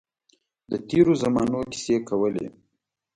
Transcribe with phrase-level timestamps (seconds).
[0.69, 2.45] د تېرو زمانو کیسې کولې.